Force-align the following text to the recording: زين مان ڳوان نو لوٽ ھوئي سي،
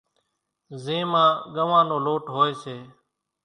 زين 0.83 1.03
مان 1.11 1.29
ڳوان 1.55 1.83
نو 1.89 1.97
لوٽ 2.05 2.23
ھوئي 2.35 2.53
سي، 2.63 2.77